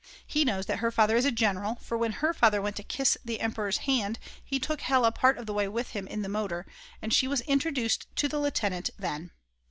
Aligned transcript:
He 0.25 0.43
knows 0.43 0.65
that 0.65 0.79
her 0.79 0.89
father 0.89 1.15
is 1.15 1.25
a 1.25 1.31
general, 1.31 1.75
for 1.75 1.95
when 1.95 2.13
her 2.13 2.33
father 2.33 2.59
went 2.59 2.75
to 2.77 2.83
kiss 2.83 3.19
the 3.23 3.39
Emperor's 3.39 3.77
hand 3.85 4.17
he 4.43 4.57
took 4.59 4.81
Hella 4.81 5.11
part 5.11 5.37
of 5.37 5.45
the 5.45 5.53
way 5.53 5.67
with 5.67 5.89
him 5.91 6.07
in 6.07 6.23
the 6.23 6.27
motor, 6.27 6.65
and 7.03 7.13
she 7.13 7.27
was 7.27 7.41
introduced 7.41 8.07
to 8.15 8.27
the 8.27 8.39
lieutenant 8.39 8.89
then. 8.97 9.29